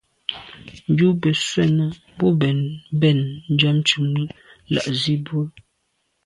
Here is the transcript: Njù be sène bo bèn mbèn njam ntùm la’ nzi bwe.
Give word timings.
Njù 0.91 1.07
be 1.21 1.29
sène 1.47 1.85
bo 2.17 2.27
bèn 2.39 2.59
mbèn 2.95 3.19
njam 3.53 3.77
ntùm 3.81 4.05
la’ 4.73 4.81
nzi 4.93 5.15
bwe. 5.25 5.41